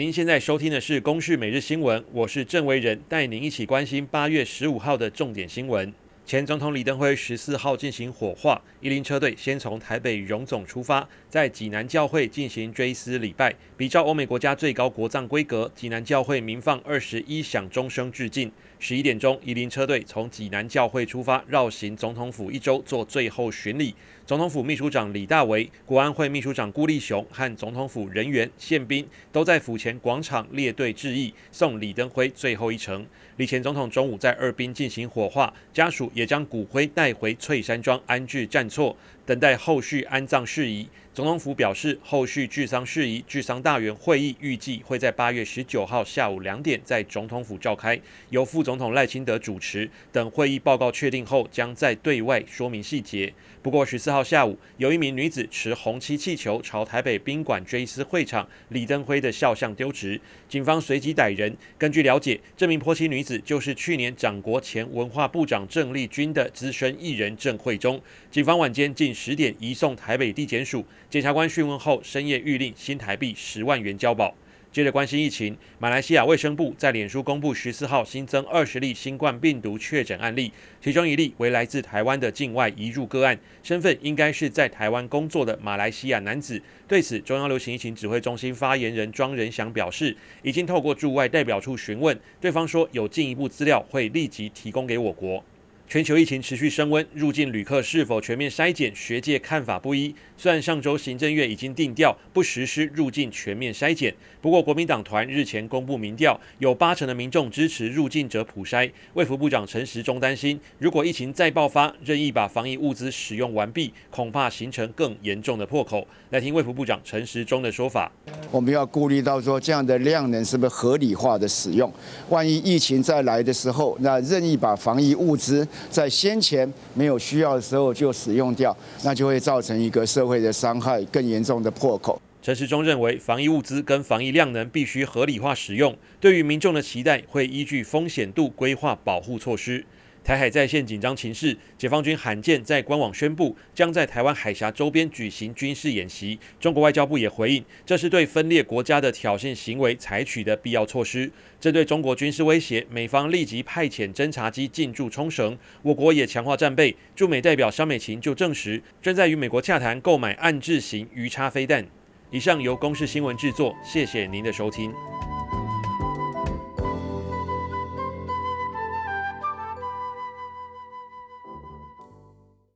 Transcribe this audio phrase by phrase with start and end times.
[0.00, 5.92] 您现在收听的是《公视每日新闻》，我是郑维仁，带您一起关心八月十五号的重点新闻。
[6.24, 13.54] 前总统李登辉十四号进行火化，一灵车队先从台北荣总出发，在济南教会进行追思礼拜。
[13.76, 18.50] 比照欧美国家最高国葬规格，济南教会鸣放二十一响钟声致敬。
[18.78, 23.94] 十一点钟，一灵车队从济南教会出发，绕行总统府一周，做最后巡礼。
[24.30, 33.04] 总统府秘书长李大为、国安会秘书长顾立雄和总统府人员、宪兵都在府前广场列队致意，送李登辉最后一程。
[33.38, 38.96] 李前总统中午在二兵进行火化，家属也将骨灰带回翠山庄安置暂错。
[39.26, 40.88] 等待后续安葬事宜。
[41.12, 49.90] 总统府表示，后续聚丧事宜，聚丧大员会议预计会在八月十九号下午两点在总统府召开，由副总统赖清德主持。
[50.12, 53.34] 等会议报告确定后，将再对外说明细节。
[53.60, 61.54] 不过十四号下午，有一名女子持红漆气球朝台北宾馆追思会场李登辉的肖像丢掷，警方随即逮人。
[61.76, 68.00] 根据了解，这名泼漆女子就是去年掌国前文化部长郑丽君的资深艺人郑慧中。
[68.30, 74.32] 警方晚间近十点移送台北地检署，检察官讯问后，深夜諭令新台币十万元交保。
[74.70, 86.62] 接着关心疫情，马来西亚卫生部在脸书公布十四号新增二十例新冠病毒确诊案例，其中一例为来自台湾的境外移入个案，身份应该是在台湾工作的马来西亚男子。
[86.86, 95.44] 对此，中央流行疫情指挥中心发言人庄仁祥表示，已经透过驻外代表处询问，对方说有进一步资料会立即提供给我国。
[95.90, 100.14] 全球疫情持续升温，入境旅客是否全面筛检，学界看法不一。
[100.36, 108.88] 虽然上周行政院已经定调不实施入境全面筛检，不过国民党团日前公布民调，有八成的民众支持入境者普筛。
[109.14, 116.06] 卫福部长陈时中担心，如果疫情再爆发，任意把防疫物资使用完毕，恐怕形成更严重的破口。
[116.30, 118.10] 来听卫福部长陈时中的说法：
[118.52, 121.92] 我们要顾虑到说，这样的量能是不是合理化的使用？
[122.28, 132.20] 万一疫情再来的时候，那任意把防疫物资在先前没有需要的时候就使用掉，那就会造成一个社会的伤害更严重的破口。
[132.42, 139.84] 陈时中认为，防疫物资跟防疫量能必须合理化使用，对于民众的期待会依据风险度规划保护措施。
[140.22, 146.38] 台海再现紧张情势，解放军罕见在官网宣布将在台湾海峡周边举行军事演习。
[146.60, 151.30] 中国外交部也回应，这是对分裂国家的挑衅行为采取的必要措施。
[151.58, 156.94] 针对中国军事威胁，美方立即派遣侦察机进驻冲绳，我国也强化战备。
[157.16, 161.84] 驻美代表肖美琴就证实，正在与美国洽谈购买暗制型鱼叉飞弹。
[162.30, 164.92] 以上由公视新闻制作，谢谢您的收听。